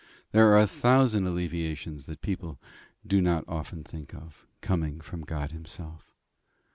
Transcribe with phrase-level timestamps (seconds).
[0.31, 2.59] There are a thousand alleviations that people
[3.05, 6.15] do not often think of, coming from God himself.